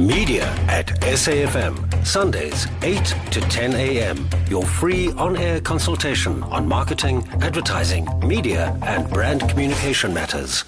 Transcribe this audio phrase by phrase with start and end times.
[0.00, 4.26] Media at SAFM, Sundays 8 to 10 a.m.
[4.48, 10.64] Your free on air consultation on marketing, advertising, media, and brand communication matters.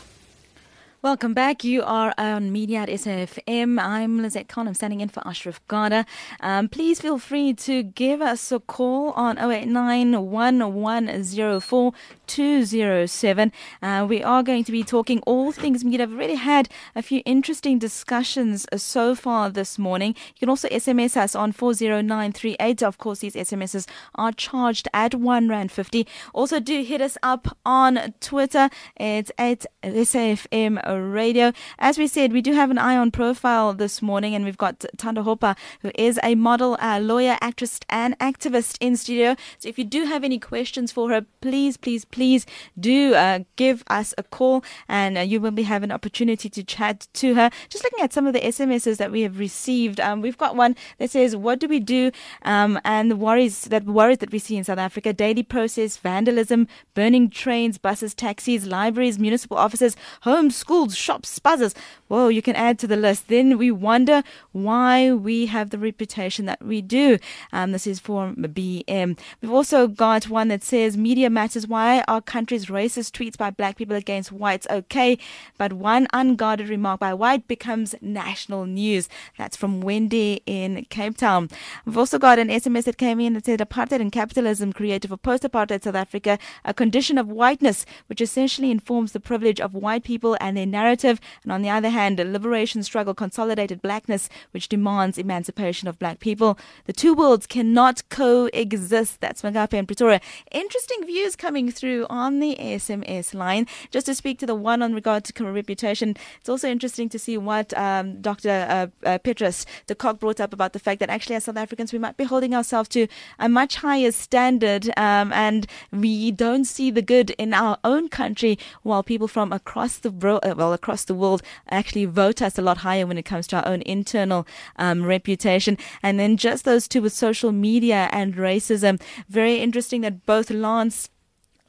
[1.03, 1.65] Welcome back.
[1.65, 3.81] You are on Media at SAFM.
[3.81, 4.69] I'm Lizette Khan.
[4.69, 6.07] I'm standing in for Ashraf Garda.
[6.39, 11.93] Um, please feel free to give us a call on 089 1104
[12.29, 13.53] 207.
[13.83, 16.05] Uh, we are going to be talking all things media.
[16.05, 20.15] I've already had a few interesting discussions so far this morning.
[20.37, 22.81] You can also SMS us on 40938.
[22.81, 26.07] Of course, these SMSs are charged at 1 Rand 50.
[26.33, 28.71] Also, do hit us up on Twitter.
[28.97, 31.53] It's at SAFM Radio.
[31.79, 34.81] As we said, we do have an eye on profile this morning, and we've got
[34.97, 39.37] Thando Hopa, who is a model, uh, lawyer, actress, and activist in studio.
[39.59, 42.47] So if you do have any questions for her, please, please, please
[42.79, 46.65] do uh, give us a call, and uh, you will be having an opportunity to
[46.65, 47.51] chat to her.
[47.69, 50.75] Just looking at some of the SMSs that we have received, um, we've got one
[50.99, 52.11] that says, "What do we do?"
[52.43, 56.67] Um, and the worries that worries that we see in South Africa: daily process, vandalism,
[56.95, 61.75] burning trains, buses, taxis, libraries, municipal offices, homes, schools schools, shops, spazzes.
[62.09, 63.29] Well, you can add to the list.
[63.29, 67.19] Then we wonder why we have the reputation that we do.
[67.53, 69.19] Um, this is for BM.
[69.41, 71.67] We've also got one that says media matters.
[71.67, 75.19] Why are countries racist tweets by black people against whites okay,
[75.57, 79.09] but one unguarded remark by white becomes national news?
[79.39, 81.49] That's from Wendy in Cape Town.
[81.87, 85.17] We've also got an SMS that came in that said apartheid and capitalism created for
[85.17, 90.37] post-apartheid South Africa a condition of whiteness, which essentially informs the privilege of white people
[90.41, 95.19] and their narrative, and on the other hand, a liberation struggle consolidated blackness, which demands
[95.19, 96.59] emancipation of black people.
[96.87, 99.21] The two worlds cannot coexist.
[99.21, 100.21] That's Magape and Pretoria.
[100.51, 103.69] Interesting views coming through on the SMS line.
[103.93, 107.37] Just to speak to the one on regard to reputation, it's also interesting to see
[107.37, 108.67] what um, Dr.
[108.69, 111.93] Uh, uh, Petrus de Kock brought up about the fact that actually as South Africans
[111.93, 113.07] we might be holding ourselves to
[113.39, 118.59] a much higher standard um, and we don't see the good in our own country
[118.83, 120.11] while people from across the
[120.43, 123.57] uh, well across the world actually vote us a lot higher when it comes to
[123.57, 124.47] our own internal
[124.77, 125.77] um, reputation.
[126.03, 129.01] And then just those two with social media and racism.
[129.29, 131.11] Very interesting that both Lance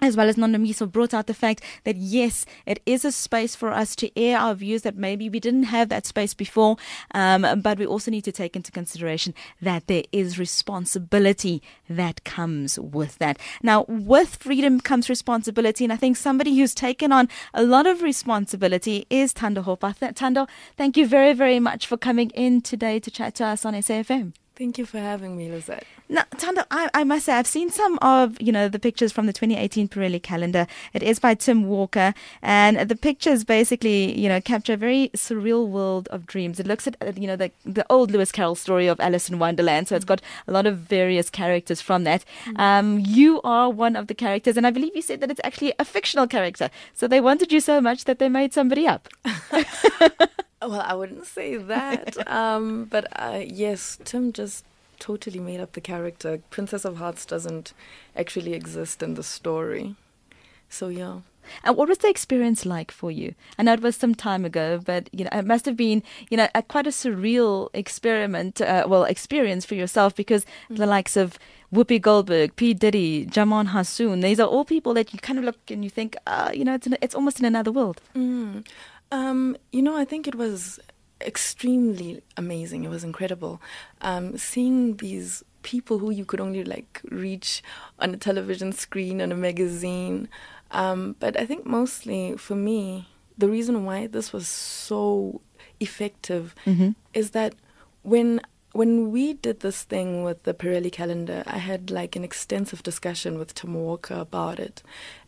[0.03, 3.71] as well as Nondomiso brought out the fact that yes, it is a space for
[3.71, 6.75] us to air our views that maybe we didn't have that space before,
[7.13, 12.77] um, but we also need to take into consideration that there is responsibility that comes
[12.77, 13.39] with that.
[13.61, 18.01] Now, with freedom comes responsibility, and I think somebody who's taken on a lot of
[18.01, 19.95] responsibility is Thando Hopa.
[20.13, 23.73] Thando, thank you very, very much for coming in today to chat to us on
[23.73, 24.33] SAFM.
[24.55, 25.83] Thank you for having me, Lizette.
[26.09, 29.25] Now, Thando, I, I, must say, I've seen some of, you know, the pictures from
[29.25, 30.67] the 2018 Pirelli calendar.
[30.93, 35.67] It is by Tim Walker, and the pictures basically, you know, capture a very surreal
[35.67, 36.59] world of dreams.
[36.59, 39.87] It looks at, you know, the, the old Lewis Carroll story of Alice in Wonderland,
[39.87, 42.23] so it's got a lot of various characters from that.
[42.45, 42.59] Mm.
[42.59, 45.73] Um, you are one of the characters, and I believe you said that it's actually
[45.79, 46.69] a fictional character.
[46.93, 49.09] So they wanted you so much that they made somebody up.
[50.67, 52.27] Well, I wouldn't say that.
[52.27, 54.65] um, but uh, yes, Tim just
[54.99, 56.39] totally made up the character.
[56.49, 57.73] Princess of Hearts doesn't
[58.15, 59.95] actually exist in the story.
[60.69, 61.19] So, yeah.
[61.63, 63.35] And what was the experience like for you?
[63.57, 66.37] I know it was some time ago, but you know it must have been you
[66.37, 70.75] know a, quite a surreal experiment, uh, well, experience for yourself because mm-hmm.
[70.75, 71.37] the likes of
[71.73, 75.57] Whoopi Goldberg, P Diddy, Djimon Hounsou, these are all people that you kind of look
[75.69, 77.99] and you think, uh, you know, it's an, it's almost in another world.
[78.15, 78.65] Mm.
[79.13, 80.79] Um, you know, I think it was
[81.21, 82.83] extremely amazing.
[82.83, 83.61] It was incredible.
[84.01, 87.61] Um, seeing these people who you could only like reach
[87.99, 90.29] on a television screen and a magazine.
[90.71, 93.07] Um, but I think mostly for me,
[93.37, 95.41] the reason why this was so
[95.79, 96.89] effective mm-hmm.
[97.13, 97.53] is that
[98.01, 98.41] when
[98.71, 103.37] when we did this thing with the Pirelli calendar, I had like an extensive discussion
[103.37, 104.81] with Tim Walker about it.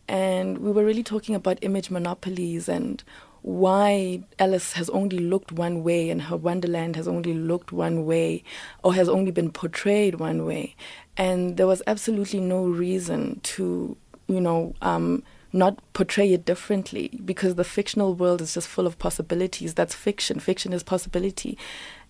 [0.08, 3.04] And we were really talking about image monopolies and
[3.46, 8.42] why Alice has only looked one way and her Wonderland has only looked one way
[8.82, 10.74] or has only been portrayed one way.
[11.16, 13.96] And there was absolutely no reason to,
[14.26, 15.22] you know, um,
[15.52, 19.74] not portray it differently because the fictional world is just full of possibilities.
[19.74, 20.40] That's fiction.
[20.40, 21.56] Fiction is possibility.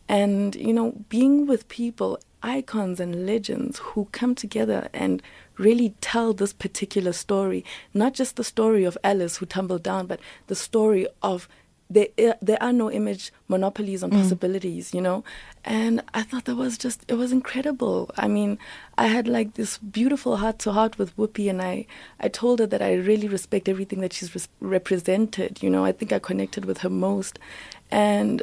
[0.09, 5.23] And, you know, being with people, icons and legends who come together and
[5.59, 7.65] really tell this particular story,
[7.95, 11.49] not just the story of Alice who tumbled down, but the story of
[11.89, 12.09] there,
[12.43, 14.21] there are no image monopolies on mm.
[14.21, 15.23] possibilities, you know?
[15.65, 18.11] And I thought that was just, it was incredible.
[18.17, 18.59] I mean,
[18.99, 21.87] I had like this beautiful heart to heart with Whoopi, and I,
[22.19, 25.85] I told her that I really respect everything that she's res- represented, you know?
[25.85, 27.39] I think I connected with her most.
[27.91, 28.43] And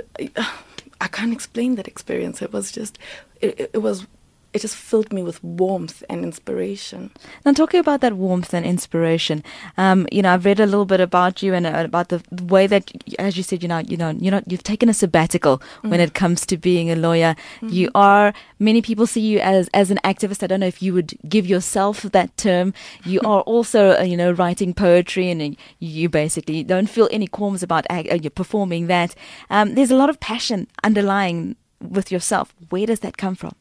[1.01, 2.41] I can't explain that experience.
[2.41, 2.97] It was just,
[3.41, 4.07] it, it was
[4.53, 7.11] it just filled me with warmth and inspiration.
[7.43, 9.43] Now, talking about that warmth and inspiration,
[9.77, 12.67] um, you know, I've read a little bit about you and uh, about the way
[12.67, 15.89] that, as you said, you know, you know, you know, you've taken a sabbatical mm-hmm.
[15.89, 17.35] when it comes to being a lawyer.
[17.57, 17.69] Mm-hmm.
[17.69, 18.33] You are.
[18.59, 20.43] Many people see you as as an activist.
[20.43, 22.73] I don't know if you would give yourself that term.
[23.05, 27.63] You are also, uh, you know, writing poetry, and you basically don't feel any qualms
[27.63, 29.15] about uh, you performing that.
[29.49, 32.53] Um, there's a lot of passion underlying with yourself.
[32.69, 33.55] Where does that come from?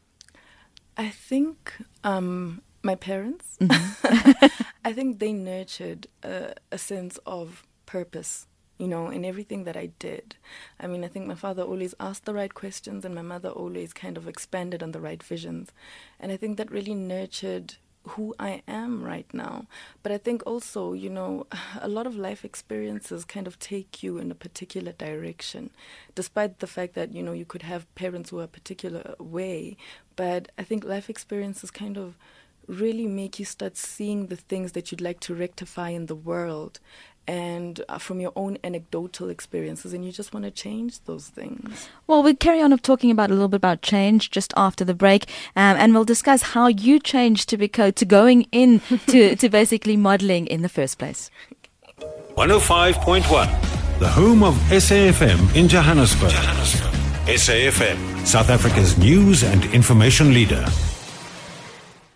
[0.97, 1.73] I think
[2.03, 3.57] um, my parents.
[3.59, 4.45] Mm-hmm.
[4.85, 8.47] I think they nurtured a, a sense of purpose
[8.79, 10.35] you know, in everything that I did.
[10.79, 13.93] I mean, I think my father always asked the right questions and my mother always
[13.93, 15.71] kind of expanded on the right visions.
[16.19, 17.75] And I think that really nurtured
[18.05, 19.67] who I am right now.
[20.01, 21.47] But I think also, you know,
[21.81, 25.69] a lot of life experiences kind of take you in a particular direction,
[26.15, 29.77] despite the fact that, you know, you could have parents who are a particular way.
[30.15, 32.15] But I think life experiences kind of
[32.67, 36.79] really make you start seeing the things that you'd like to rectify in the world
[37.27, 41.87] and uh, from your own anecdotal experiences and you just want to change those things
[42.05, 44.93] well we'll carry on of talking about a little bit about change just after the
[44.93, 49.49] break um, and we'll discuss how you changed to be to going in to, to
[49.49, 51.31] basically modeling in the first place
[52.35, 56.31] 105.1 the home of SAFM in Johannesburg.
[56.31, 56.92] Johannesburg
[57.27, 60.65] SAFM South Africa's news and information leader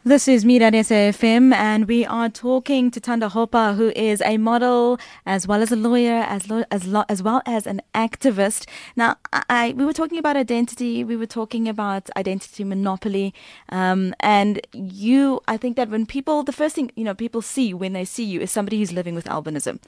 [0.07, 4.37] this is Media at SAFM, and we are talking to Thando Hopa, who is a
[4.37, 8.69] model as well as a lawyer, as lo- as lo- as well as an activist.
[8.95, 13.33] Now, I, we were talking about identity, we were talking about identity monopoly,
[13.67, 15.41] um, and you.
[15.45, 18.23] I think that when people, the first thing you know, people see when they see
[18.23, 19.79] you is somebody who's living with albinism.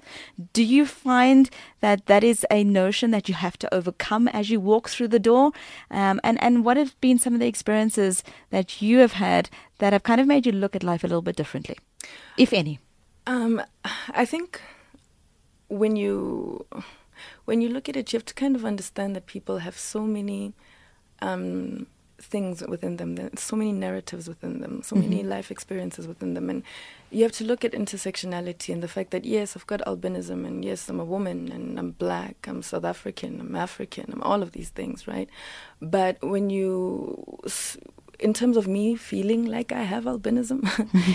[0.51, 1.49] Do you find
[1.79, 5.19] that that is a notion that you have to overcome as you walk through the
[5.19, 5.53] door?
[5.89, 9.93] Um, and and what have been some of the experiences that you have had that
[9.93, 11.77] have kind of made you look at life a little bit differently,
[12.37, 12.79] if any?
[13.27, 13.61] Um,
[14.09, 14.61] I think
[15.67, 16.65] when you
[17.45, 20.01] when you look at it, you have to kind of understand that people have so
[20.01, 20.53] many
[21.21, 21.87] um,
[22.17, 25.09] things within them, so many narratives within them, so mm-hmm.
[25.09, 26.63] many life experiences within them, and
[27.11, 30.63] you have to look at intersectionality and the fact that yes, I've got albinism, and
[30.63, 34.51] yes, I'm a woman, and I'm black, I'm South African, I'm African, I'm all of
[34.51, 35.29] these things, right?
[35.81, 37.39] But when you
[38.19, 40.61] in terms of me feeling like I have albinism,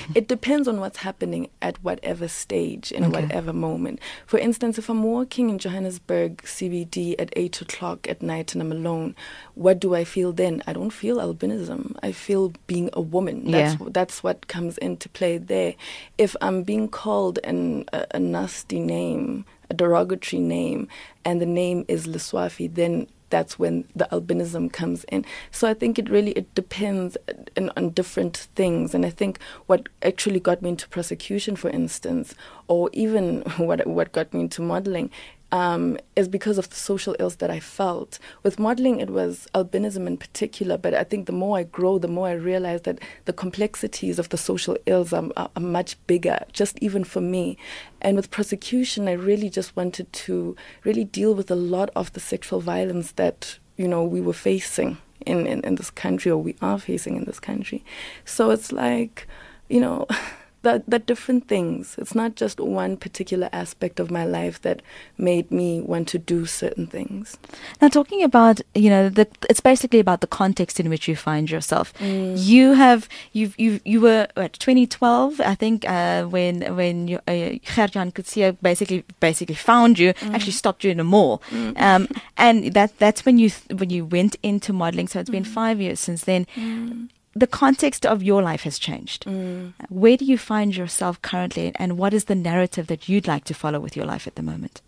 [0.14, 3.22] it depends on what's happening at whatever stage, in okay.
[3.22, 4.00] whatever moment.
[4.26, 8.72] For instance, if I'm walking in Johannesburg CBD at 8 o'clock at night and I'm
[8.72, 9.14] alone,
[9.54, 10.62] what do I feel then?
[10.66, 11.96] I don't feel albinism.
[12.02, 13.50] I feel being a woman.
[13.50, 13.88] That's, yeah.
[13.90, 15.74] that's what comes into play there.
[16.16, 20.88] If I'm being called an, a, a nasty name, a derogatory name,
[21.24, 25.24] and the name is Leswafi, then that's when the albinism comes in.
[25.50, 28.94] So I think it really it depends uh, on, on different things.
[28.94, 32.36] And I think what actually got me into prosecution, for instance,
[32.68, 35.10] or even what what got me into modeling,
[35.52, 38.18] um, is because of the social ills that I felt.
[38.42, 42.08] With modeling, it was albinism in particular, but I think the more I grow, the
[42.08, 46.40] more I realize that the complexities of the social ills are, are, are much bigger,
[46.52, 47.56] just even for me.
[48.00, 52.20] And with prosecution, I really just wanted to really deal with a lot of the
[52.20, 56.56] sexual violence that, you know, we were facing in, in, in this country or we
[56.60, 57.84] are facing in this country.
[58.24, 59.26] So it's like,
[59.68, 60.06] you know,
[60.64, 61.94] that that different things.
[61.98, 64.82] It's not just one particular aspect of my life that
[65.16, 67.38] made me want to do certain things.
[67.80, 71.50] Now, talking about you know, the, it's basically about the context in which you find
[71.50, 71.94] yourself.
[71.94, 72.34] Mm.
[72.36, 77.58] You have you you you were at 2012, I think, uh, when when you, uh,
[77.74, 80.34] Gert-Johan Coetzee basically basically found you, mm.
[80.34, 81.80] actually stopped you in a mall, mm.
[81.80, 85.08] um, and that that's when you when you went into modeling.
[85.08, 85.54] So it's been mm.
[85.60, 89.24] five years since then mm the context of your life has changed.
[89.24, 89.72] Mm.
[89.88, 93.54] Where do you find yourself currently, and what is the narrative that you'd like to
[93.54, 94.80] follow with your life at the moment?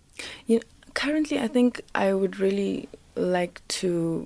[0.46, 0.62] You know,
[0.94, 4.24] currently, I think I would really like to,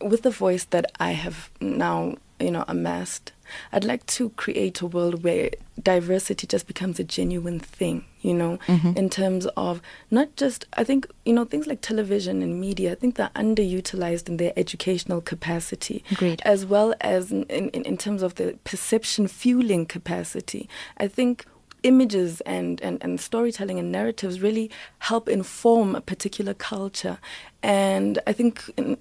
[0.00, 3.32] with the voice that I have now, you know, amassed,
[3.72, 5.50] I'd like to create a world where
[5.82, 8.96] diversity just becomes a genuine thing, you know, mm-hmm.
[8.96, 12.94] in terms of not just, I think, you know, things like television and media, I
[12.96, 16.42] think they're underutilized in their educational capacity, Agreed.
[16.44, 20.68] as well as in, in, in terms of the perception fueling capacity.
[20.98, 21.46] I think
[21.82, 27.18] images and, and, and storytelling and narratives really help inform a particular culture.
[27.62, 28.98] And I think in,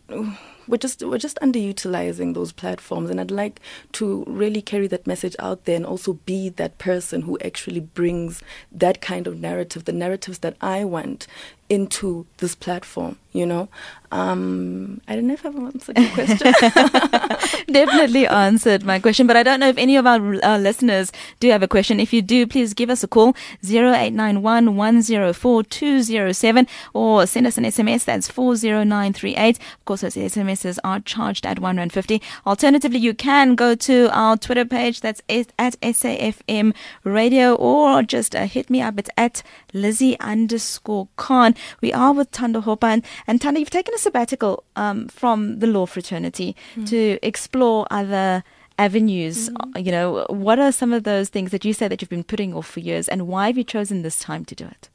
[0.67, 3.60] we're just we're just underutilizing those platforms and I'd like
[3.93, 8.41] to really carry that message out there and also be that person who actually brings
[8.72, 11.27] that kind of narrative, the narratives that I want
[11.69, 13.67] into this platform, you know.
[14.12, 16.53] Um, I don't know if I've answered your question.
[17.67, 21.50] Definitely answered my question, but I don't know if any of our uh, listeners do
[21.50, 22.00] have a question.
[22.00, 27.63] If you do, please give us a call 0891 104 207 or send us an
[27.63, 29.57] SMS that's 40938.
[29.57, 32.22] Of course, those SMSs are charged at 1 Rand 50.
[32.45, 38.45] Alternatively, you can go to our Twitter page that's at SAFM Radio or just uh,
[38.45, 39.00] hit me up.
[39.00, 39.41] It's at
[39.74, 41.55] Lizzie underscore Khan.
[41.81, 42.86] We are with Thando Hopa.
[42.86, 46.88] And, and Thando, you've taken a sabbatical um, from the law fraternity mm.
[46.89, 47.19] to
[47.55, 48.43] explore other
[48.77, 49.85] avenues mm-hmm.
[49.85, 52.53] you know what are some of those things that you say that you've been putting
[52.53, 54.89] off for years and why have you chosen this time to do it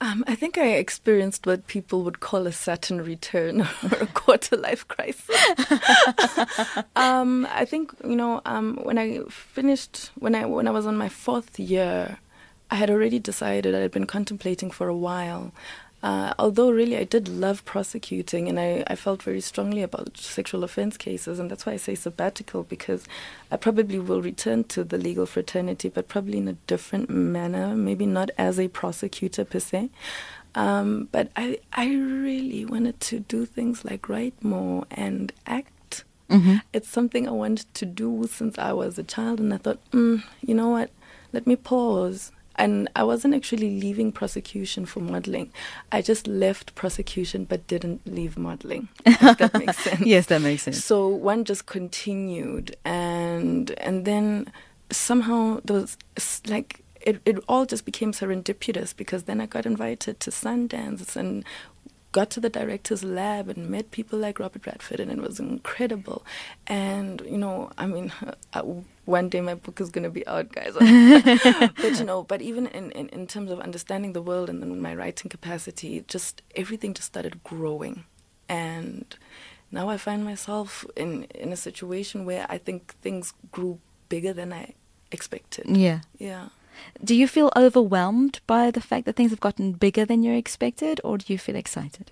[0.00, 4.56] um, I think I experienced what people would call a Saturn return or a quarter
[4.56, 5.30] life crisis.
[6.96, 10.98] um, I think you know um, when I finished when I when I was on
[10.98, 12.18] my fourth year
[12.70, 15.52] I had already decided, I had been contemplating for a while.
[16.04, 20.62] Uh, although really I did love prosecuting and I, I felt very strongly about sexual
[20.62, 23.06] offense cases and that's why I say sabbatical because
[23.50, 28.04] I probably will return to the legal fraternity but probably in a different manner, maybe
[28.04, 29.88] not as a prosecutor per se.
[30.54, 36.04] Um, but I, I really wanted to do things like write more and act.
[36.28, 36.56] Mm-hmm.
[36.74, 40.22] It's something I wanted to do since I was a child and I thought, mm,
[40.42, 40.90] you know what,
[41.32, 45.52] let me pause and I wasn't actually leaving prosecution for modeling.
[45.92, 48.88] I just left prosecution but didn't leave modeling.
[49.04, 50.00] If that makes sense.
[50.00, 50.84] yes, that makes sense.
[50.84, 54.52] So one just continued and and then
[54.90, 55.96] somehow there was
[56.46, 61.44] like it, it all just became serendipitous because then I got invited to Sundance and
[62.12, 66.24] got to the director's lab and met people like Robert Redford, and it was incredible.
[66.66, 68.12] And you know, I mean,
[68.54, 68.62] uh,
[69.04, 70.74] one day my book is going to be out, guys.
[71.76, 74.80] but you know, but even in, in, in terms of understanding the world and then
[74.80, 78.04] my writing capacity, just everything just started growing,
[78.48, 79.16] and
[79.70, 84.52] now I find myself in in a situation where I think things grew bigger than
[84.52, 84.74] I
[85.10, 85.66] expected.
[85.68, 86.00] Yeah.
[86.18, 86.48] Yeah.
[87.02, 91.00] Do you feel overwhelmed by the fact that things have gotten bigger than you expected,
[91.04, 92.10] or do you feel excited?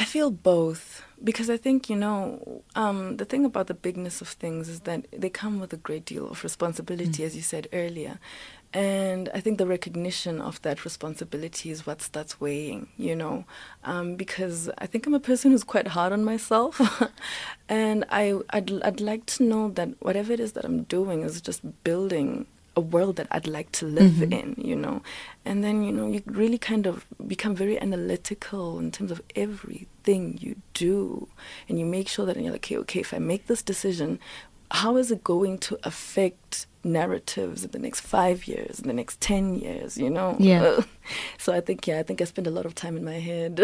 [0.00, 4.28] I feel both because I think, you know, um, the thing about the bigness of
[4.28, 7.26] things is that they come with a great deal of responsibility, mm.
[7.26, 8.18] as you said earlier.
[8.72, 13.44] And I think the recognition of that responsibility is what starts weighing, you know,
[13.84, 16.80] um, because I think I'm a person who's quite hard on myself,
[17.68, 21.42] and I I'd, I'd like to know that whatever it is that I'm doing is
[21.42, 22.46] just building
[22.80, 24.32] a world that I'd like to live mm-hmm.
[24.32, 25.02] in, you know.
[25.44, 30.38] And then, you know, you really kind of become very analytical in terms of everything
[30.40, 31.28] you do.
[31.68, 34.18] And you make sure that and you're like, okay, okay, if I make this decision,
[34.70, 39.20] how is it going to affect narratives in the next five years, in the next
[39.20, 40.36] 10 years, you know?
[40.38, 40.80] Yeah.
[41.38, 43.60] so I think, yeah, I think I spend a lot of time in my head.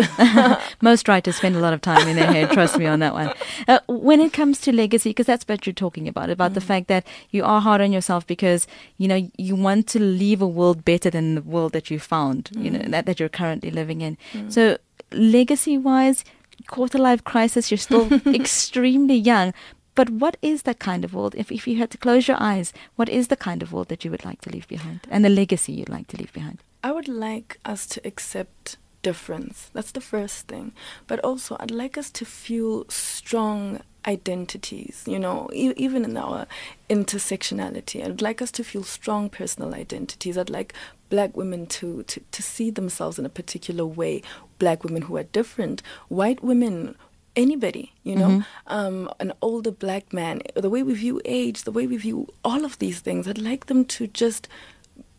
[0.83, 3.33] Most writers spend a lot of time in their head, trust me on that one.
[3.69, 6.61] Uh, when it comes to legacy, because that's what you're talking about, about mm the
[6.63, 10.47] fact that you are hard on yourself because, you know, you want to leave a
[10.47, 12.91] world better than the world that you found, mm you know, mm.
[12.93, 14.17] that, that you're currently living in.
[14.33, 14.51] Mm.
[14.51, 14.79] So
[15.13, 16.25] legacy wise,
[16.67, 19.53] quarter life crisis, you're still extremely young,
[19.97, 21.35] but what is that kind of world?
[21.37, 24.05] If, if you had to close your eyes, what is the kind of world that
[24.05, 26.59] you would like to leave behind and the legacy you'd like to leave behind?
[26.85, 29.71] I would like us to accept difference.
[29.73, 30.73] That's the first thing.
[31.07, 36.47] But also, I'd like us to feel strong identities, you know, e- even in our
[36.91, 38.05] intersectionality.
[38.05, 40.37] I'd like us to feel strong personal identities.
[40.37, 40.75] I'd like
[41.09, 44.23] black women to, to, to see themselves in a particular way,
[44.59, 46.97] black women who are different, white women
[47.37, 48.73] anybody, you know, mm-hmm.
[48.73, 52.65] um, an older black man, the way we view age, the way we view all
[52.65, 53.29] of these things.
[53.29, 54.49] I'd like them to just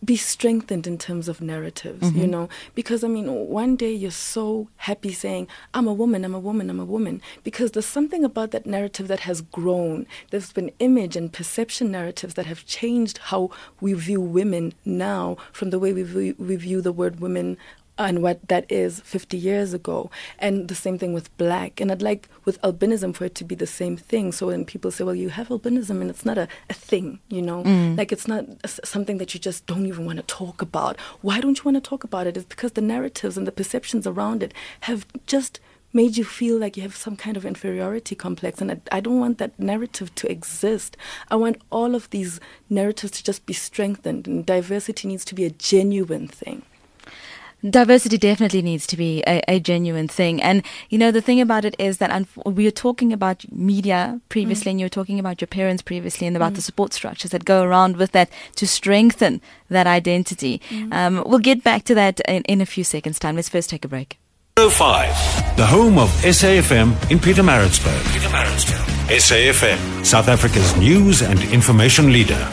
[0.04, 2.20] be strengthened in terms of narratives, mm-hmm.
[2.20, 6.36] you know, because I mean, one day you're so happy saying, I'm a woman, I'm
[6.36, 10.06] a woman, I'm a woman, because there's something about that narrative that has grown.
[10.30, 13.50] There's been image and perception narratives that have changed how
[13.82, 17.58] we view women now from the way we view, we view the word women
[17.98, 20.10] and what that is 50 years ago.
[20.40, 21.80] And the same thing with black.
[21.82, 24.32] And I'd like with albinism for it to be the same thing.
[24.32, 27.42] So when people say, well, you have albinism and it's not a, a thing, you
[27.42, 27.98] know, mm.
[27.98, 31.00] like it's not something that you just don't even want to talk about.
[31.22, 32.38] Why don't you want to talk about it?
[32.38, 35.60] It's because the narratives and the perceptions around it have just
[35.94, 38.62] made you feel like you have some kind of inferiority complex.
[38.62, 40.98] And I, I don't want that narrative to exist.
[41.30, 42.40] I want all of these
[42.70, 46.64] narratives to just be strengthened, and diversity needs to be a genuine thing.
[47.68, 50.42] Diversity definitely needs to be a, a, genuine thing.
[50.44, 54.70] And, you know, the thing about it is that we were talking about media previously,
[54.70, 54.74] mm.
[54.74, 56.58] and you were talking about your parents previously, and about mm.
[56.58, 60.62] the support structures that go around with that to strengthen that identity.
[60.70, 60.94] Mm.
[60.94, 63.36] Um, we'll get back to that in, in a few seconds' time.
[63.36, 64.20] Let's first take a break.
[64.58, 68.00] 05, the home of SAFM in Pietermaritzburg.
[68.12, 68.98] Pietermaritzburg.
[69.10, 72.50] SAFM, South Africa's news and information leader.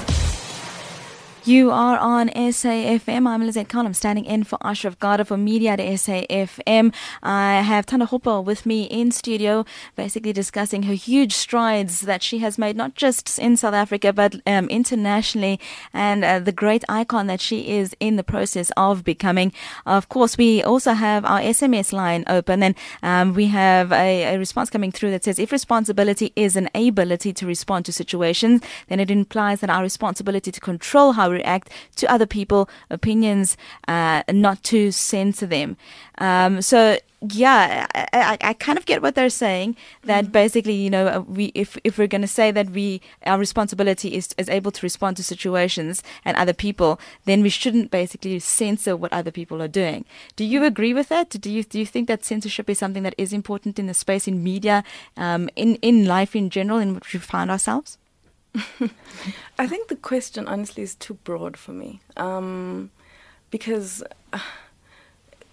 [1.46, 3.28] You are on SAFM.
[3.28, 3.84] I'm Lizette Khan.
[3.84, 6.94] I'm standing in for Ashraf Garda for Media at SAFM.
[7.22, 12.38] I have Thando Hopa with me in studio, basically discussing her huge strides that she
[12.38, 15.60] has made, not just in South Africa, but um, internationally,
[15.92, 19.52] and uh, the great icon that she is in the process of becoming.
[19.84, 24.38] Of course, we also have our SMS line open, and um, we have a, a
[24.38, 28.98] response coming through that says if responsibility is an ability to respond to situations, then
[28.98, 33.56] it implies that our responsibility to control how react to other people' opinions,
[33.88, 35.76] uh, not to censor them.
[36.18, 36.98] Um, so
[37.32, 39.76] yeah, I, I, I, kind of get what they're saying.
[40.04, 40.32] That mm-hmm.
[40.32, 44.34] basically, you know, we if if we're going to say that we our responsibility is
[44.36, 49.12] is able to respond to situations and other people, then we shouldn't basically censor what
[49.12, 50.04] other people are doing.
[50.36, 51.30] Do you agree with that?
[51.30, 54.28] Do you do you think that censorship is something that is important in the space
[54.28, 54.84] in media,
[55.16, 57.98] um, in in life in general, in which we find ourselves?
[59.58, 62.90] I think the question, honestly, is too broad for me um,
[63.50, 64.38] because uh,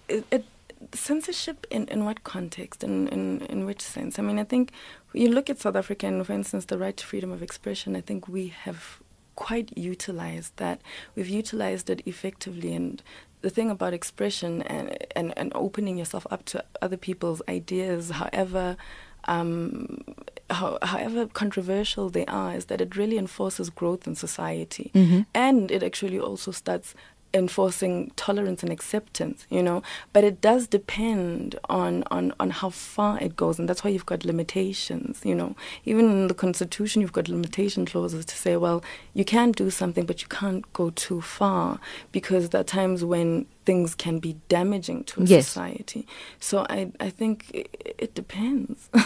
[0.07, 0.45] it, it,
[0.93, 4.19] censorship in, in what context and in, in, in which sense?
[4.19, 4.71] I mean, I think
[5.13, 8.01] you look at South Africa and, for instance, the right to freedom of expression, I
[8.01, 9.01] think we have
[9.35, 10.81] quite utilized that.
[11.15, 13.01] We've utilized it effectively and
[13.41, 18.77] the thing about expression and, and, and opening yourself up to other people's ideas, however
[19.25, 19.99] um,
[20.49, 24.91] how, however controversial they are, is that it really enforces growth in society.
[24.93, 25.21] Mm-hmm.
[25.33, 26.93] And it actually also starts
[27.33, 29.83] enforcing tolerance and acceptance, you know.
[30.13, 34.05] But it does depend on, on, on how far it goes, and that's why you've
[34.05, 35.55] got limitations, you know.
[35.85, 38.83] Even in the constitution, you've got limitation clauses to say, well,
[39.13, 41.79] you can do something, but you can't go too far
[42.11, 45.47] because there are times when things can be damaging to a yes.
[45.47, 46.07] society.
[46.39, 48.89] So I, I think it, it depends.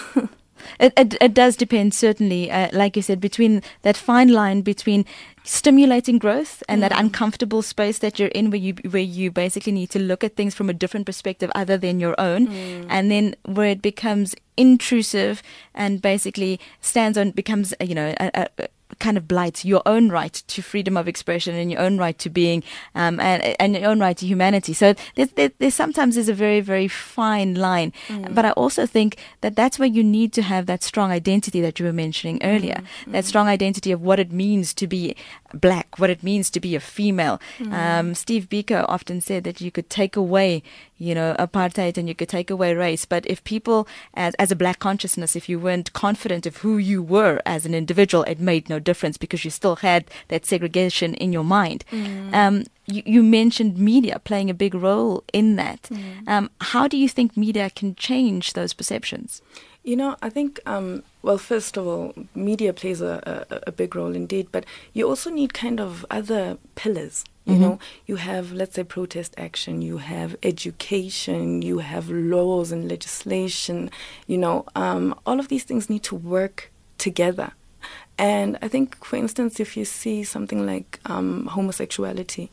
[0.79, 5.05] It, it, it does depend, certainly, uh, like you said, between that fine line between
[5.45, 6.89] stimulating growth and mm.
[6.89, 10.35] that uncomfortable space that you're in where you where you basically need to look at
[10.35, 12.85] things from a different perspective other than your own mm.
[12.89, 18.67] and then where it becomes intrusive and basically stands on becomes you know a, a,
[18.99, 22.29] kind of blights your own right to freedom of expression and your own right to
[22.29, 24.73] being um, and, and your own right to humanity.
[24.73, 27.93] So there, there, there sometimes is a very, very fine line.
[28.07, 28.33] Mm.
[28.33, 31.79] But I also think that that's where you need to have that strong identity that
[31.79, 33.11] you were mentioning earlier, mm.
[33.11, 33.27] that mm.
[33.27, 35.15] strong identity of what it means to be
[35.53, 37.39] black, what it means to be a female.
[37.59, 37.73] Mm.
[37.73, 40.63] Um, Steve Biko often said that you could take away
[40.97, 43.05] you know, apartheid and you could take away race.
[43.05, 47.03] But if people, as, as a black consciousness, if you weren't confident of who you
[47.03, 51.33] were as an individual, it made no difference because you still had that segregation in
[51.33, 51.83] your mind.
[51.91, 52.33] Mm.
[52.33, 55.83] Um, you, you, mentioned media playing a big role in that.
[55.83, 56.27] Mm.
[56.27, 59.41] Um, how do you think media can change those perceptions?
[59.83, 63.95] You know, I think, um, well, first of all, media plays a, a, a, big
[63.95, 67.61] role indeed, but you also need kind of other pillars you mm-hmm.
[67.61, 73.91] know, you have, let's say, protest action, you have education, you have laws and legislation,
[74.25, 77.51] you know, um, all of these things need to work together.
[78.17, 82.49] And I think, for instance, if you see something like um, homosexuality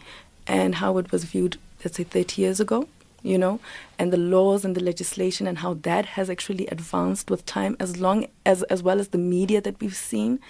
[0.46, 2.88] and how it was viewed, let's say, 30 years ago,
[3.22, 3.60] you know,
[3.98, 8.00] and the laws and the legislation and how that has actually advanced with time as
[8.00, 10.40] long as as well as the media that we've seen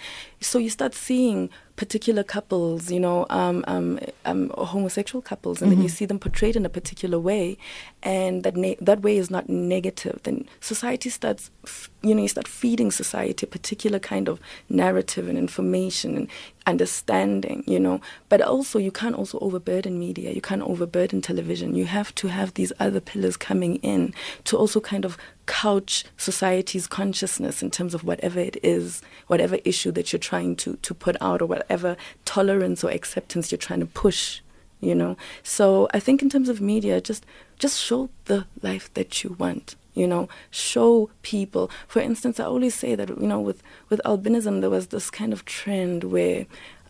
[0.41, 5.77] so you start seeing particular couples you know um, um, um, homosexual couples and mm-hmm.
[5.77, 5.95] then you mm-hmm.
[5.95, 7.55] see them portrayed in a particular way
[8.01, 12.47] and that that way is not negative then society starts f- you know you start
[12.47, 14.39] feeding society a particular kind of
[14.69, 16.29] narrative and information and
[16.65, 21.85] understanding you know but also you can't also overburden media you can't overburden television you
[21.85, 24.13] have to have these other pillars coming in
[24.43, 29.91] to also kind of couch society's consciousness in terms of whatever it is, whatever issue
[29.91, 33.85] that you're trying to, to put out, or whatever tolerance or acceptance you're trying to
[33.85, 34.41] push.
[34.79, 37.25] You know, so I think in terms of media, just
[37.57, 39.75] just show the life that you want.
[39.93, 41.69] You know, show people.
[41.87, 45.33] For instance, I always say that you know, with with albinism, there was this kind
[45.33, 46.45] of trend where,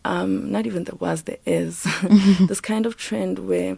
[0.06, 1.84] um, not even there was, there is
[2.48, 3.78] this kind of trend where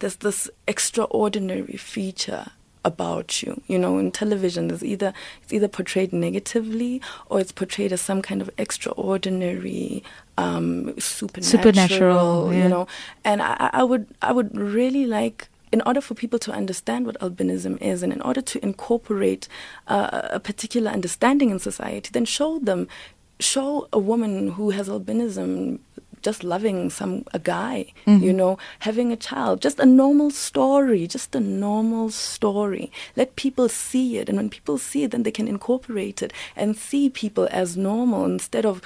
[0.00, 2.46] there's this extraordinary feature
[2.84, 3.60] about you.
[3.66, 5.12] You know, in television, there's either
[5.42, 10.02] it's either portrayed negatively or it's portrayed as some kind of extraordinary,
[10.38, 11.62] um, supernatural.
[11.62, 12.62] Supernatural, yeah.
[12.62, 12.86] You know,
[13.24, 15.48] and I, I would I would really like.
[15.72, 19.48] In order for people to understand what albinism is, and in order to incorporate
[19.88, 22.88] uh, a particular understanding in society, then show them,
[23.40, 25.78] show a woman who has albinism
[26.20, 28.22] just loving some a guy, Mm-hmm.
[28.22, 32.92] you know, having a child, just a normal story, just a normal story.
[33.16, 36.76] Let people see it, and when people see it, then they can incorporate it and
[36.76, 38.80] see people as normal instead of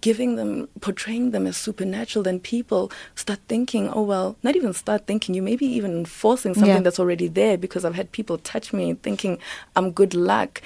[0.00, 5.06] giving them portraying them as supernatural then people start thinking oh well not even start
[5.06, 6.80] thinking you maybe even enforcing something Yeah.
[6.80, 9.38] that's already there because i've had people touch me thinking
[9.76, 10.62] i'm good luck.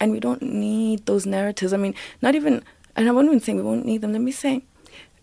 [0.00, 1.72] And we don't need those narratives.
[1.72, 2.64] I mean not even
[2.96, 4.12] and i won't even say we won't need them.
[4.12, 4.62] Let me say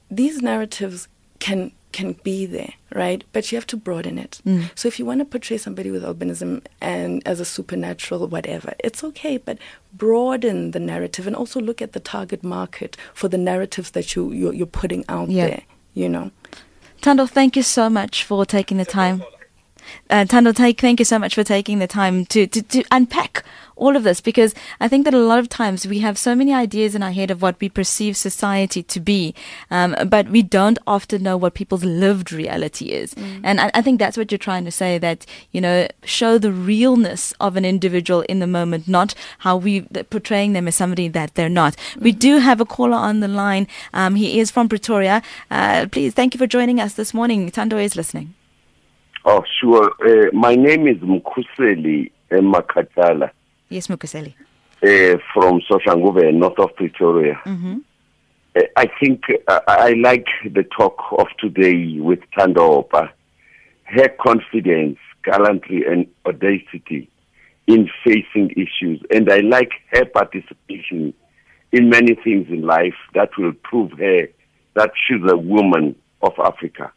[0.09, 3.23] these narratives can can be there, right?
[3.33, 4.39] But you have to broaden it.
[4.75, 9.03] So if you want to portray somebody with albinism and as a supernatural whatever, it's
[9.03, 9.57] okay, but
[9.93, 14.31] broaden the narrative and also look at the target market for the narratives that you
[14.31, 15.47] you're, you're putting out Yeah.
[15.47, 15.63] there.
[15.95, 16.31] You know.
[17.01, 19.23] Thando, thank you so much for taking the time.
[20.09, 23.43] Uh, Thando, take, thank you so much for taking the time to, to, to unpack
[23.79, 26.53] all of this because I think that a lot of times we have so many
[26.53, 29.33] ideas in our head of what we perceive society to be,
[29.71, 33.15] um, but we don't often know what people's lived reality is.
[33.43, 36.51] And I, I think that's what you're trying to say that, you know, show the
[36.51, 41.35] realness of an individual in the moment, not how we portraying them as somebody that
[41.35, 41.75] they're not.
[41.99, 43.67] We do have a caller on the line.
[43.93, 45.21] Um, he is from Pretoria.
[45.49, 47.49] Uh, please, thank you for joining us this morning.
[47.51, 48.35] Thando is listening.
[49.25, 49.91] Oh, sure.
[50.05, 53.31] Uh, my name is Mkuseli Makatala
[53.69, 54.33] Yes, Mukaseli.
[54.83, 57.39] uh, from Soshanguve, north of Pretoria.
[57.45, 63.09] Uh, I think uh, I like the talk of today with Thando Hopa.
[63.83, 67.09] Her confidence, gallantry, and audacity
[67.67, 69.01] in facing issues.
[69.11, 71.13] And I like her participation
[71.71, 74.27] in many things in life that will prove her
[74.75, 76.91] that she's a woman of Africa.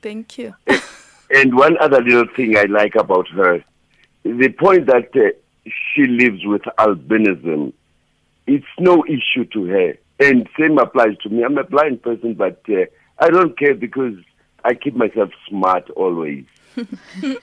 [0.00, 0.54] Thank you.
[1.34, 3.64] And one other little thing I like about her,
[4.24, 5.30] the point that uh,
[5.94, 7.72] she lives with albinism,
[8.46, 9.94] it's no issue to her.
[10.20, 11.42] And same applies to me.
[11.44, 12.84] I'm a blind person, but uh,
[13.18, 14.14] I don't care because
[14.64, 16.44] I keep myself smart always.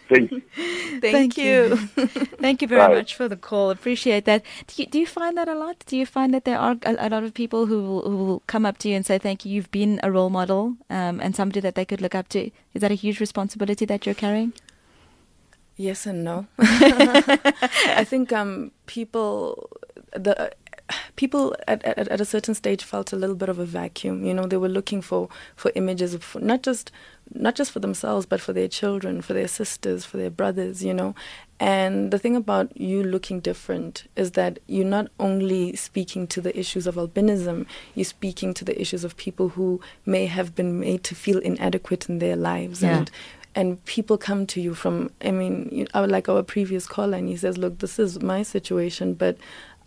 [0.10, 0.42] Thank you.
[1.02, 1.76] Thank, you.
[2.42, 2.96] Thank you very Right.
[2.96, 3.70] much for the call.
[3.70, 4.44] Appreciate that.
[4.68, 5.84] Do you, do you find that a lot?
[5.86, 8.40] Do you find that there are a, a lot of people who will, who will
[8.48, 11.36] come up to you and say, "Thank you, you've been a role model um, and
[11.36, 12.50] somebody that they could look up to"?
[12.74, 14.54] Is that a huge responsibility that you're carrying?
[15.80, 16.46] Yes and no.
[16.60, 19.70] I think um, people
[20.12, 20.52] the
[21.16, 24.26] people at, at at a certain stage felt a little bit of a vacuum.
[24.26, 26.92] You know, they were looking for for images of not just
[27.34, 30.84] not just for themselves, but for their children, for their sisters, for their brothers.
[30.84, 31.16] You know,
[31.62, 36.60] and the thing about you looking different is that you're not only speaking to the
[36.60, 37.66] issues of albinism,
[37.96, 42.10] you're speaking to the issues of people who may have been made to feel inadequate
[42.10, 42.98] in their lives Yeah.
[42.98, 43.12] and
[43.56, 47.28] and people come to you from i mean I would like our previous caller and
[47.28, 49.38] he says look this is my situation but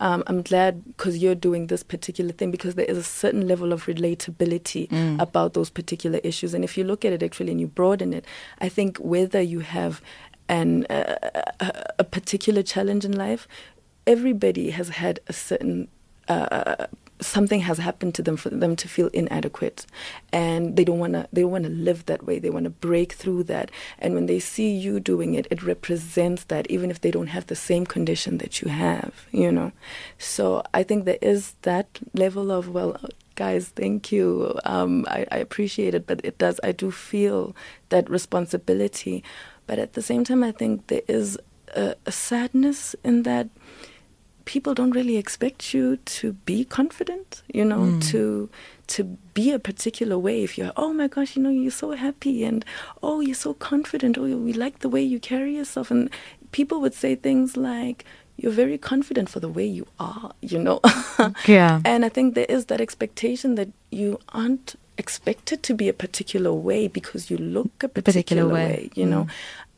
[0.00, 3.72] um, i'm glad because you're doing this particular thing because there is a certain level
[3.72, 4.88] of relatability
[5.20, 6.54] about those particular issues.
[6.54, 8.24] And if you look at it actually and you broaden it
[8.60, 10.00] i think whether you have
[10.48, 11.16] an uh,
[11.60, 13.46] a, a particular challenge in life
[14.06, 15.88] everybody has had a certain
[16.28, 16.86] uh,
[17.22, 19.86] something has happened to them for them to feel inadequate.
[20.32, 22.38] And they don't want to they want to live that way.
[22.38, 23.70] They want to break through that.
[23.98, 27.46] And when they see you doing it it represents that even if they don't have
[27.46, 29.72] the same condition that you have you know?
[30.18, 32.96] So i think there is that level of well
[33.34, 34.58] guys thank you.
[34.64, 37.56] Um, I, I appreciate it but it does i do feel
[37.88, 39.24] that responsibility.
[39.66, 41.38] But at the same time i think there is
[41.74, 43.48] a, a sadness in that
[44.44, 48.00] people don't really expect you to be confident, you know, hmm.
[48.00, 48.50] to
[48.88, 50.42] to be a particular way.
[50.42, 52.64] If you're, oh my gosh, you know, you're so happy and
[53.02, 54.18] oh, you're so confident.
[54.18, 56.10] Oh, we like the way you carry yourself, and
[56.52, 58.04] people would say things like.
[58.38, 60.80] You're very confident for the way you are, you know.
[61.46, 61.80] Yeah.
[61.84, 66.52] And I think there is that expectation that you aren't expected to be a particular
[66.52, 68.66] way because you look a particular particular, way.
[68.66, 68.90] way.
[68.94, 69.24] you know.
[69.24, 69.30] Hmm.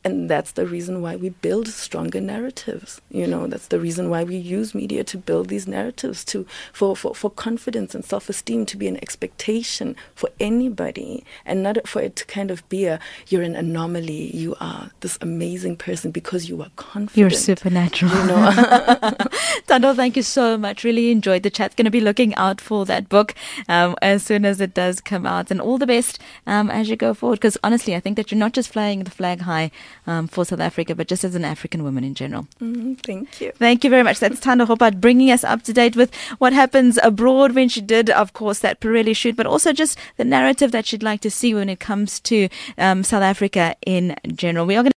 [0.06, 3.00] And that's the reason why we build stronger narratives.
[3.10, 6.94] You know, that's the reason why we use media to build these narratives to for,
[6.94, 12.02] for, for confidence and self esteem to be an expectation for anybody and not for
[12.02, 16.50] it to kind of be a you're an anomaly, you are this amazing person because
[16.50, 17.16] you are confident.
[17.16, 18.12] You're supernatural.
[18.12, 18.50] You know.
[19.66, 20.84] Thando, thank you so much.
[20.84, 21.76] Really enjoyed the chat.
[21.76, 23.34] Going to be looking out for that book
[23.68, 25.50] um, as soon as it does come out.
[25.50, 27.36] And all the best um, as you go forward.
[27.36, 29.70] Because honestly, I think that you're not just flying the flag high
[30.06, 32.46] um, for South Africa, but just as an African woman in general.
[32.60, 33.52] Mm, thank you.
[33.52, 34.20] Thank you very much.
[34.20, 38.10] That's Thando Hopa bringing us up to date with what happens abroad when she did,
[38.10, 41.54] of course, that Pirelli shoot, but also just the narrative that she'd like to see
[41.54, 44.66] when it comes to um, South Africa in general.
[44.66, 44.94] We are going